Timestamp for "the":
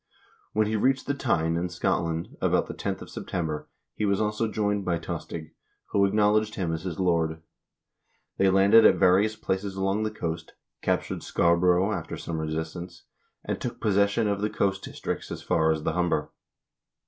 1.05-1.13, 2.65-2.73, 10.01-10.09, 14.41-14.49, 15.83-15.93